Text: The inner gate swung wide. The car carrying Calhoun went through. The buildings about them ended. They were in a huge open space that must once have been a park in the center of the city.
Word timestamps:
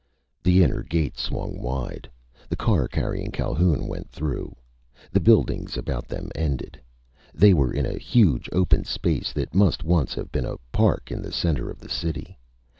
The 0.41 0.63
inner 0.63 0.81
gate 0.81 1.15
swung 1.15 1.61
wide. 1.61 2.09
The 2.49 2.55
car 2.55 2.87
carrying 2.87 3.29
Calhoun 3.29 3.85
went 3.87 4.09
through. 4.09 4.55
The 5.11 5.19
buildings 5.19 5.77
about 5.77 6.07
them 6.07 6.31
ended. 6.33 6.81
They 7.35 7.53
were 7.53 7.71
in 7.71 7.85
a 7.85 7.99
huge 7.99 8.49
open 8.51 8.83
space 8.83 9.31
that 9.33 9.53
must 9.53 9.83
once 9.83 10.15
have 10.15 10.31
been 10.31 10.47
a 10.47 10.57
park 10.71 11.11
in 11.11 11.21
the 11.21 11.31
center 11.31 11.69
of 11.69 11.77
the 11.77 11.87
city. 11.87 12.39